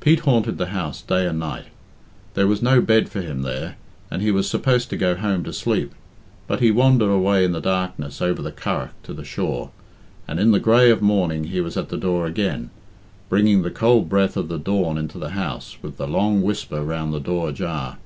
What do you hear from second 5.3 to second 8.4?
to sleep. But he wandered away in the darkness over